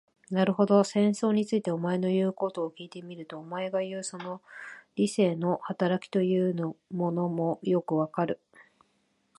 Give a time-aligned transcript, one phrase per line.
[0.31, 4.41] なるほど、戦争について、お前の言うことを聞いてみると、お前がいう、その
[4.95, 8.39] 理性の働きというものもよくわかる。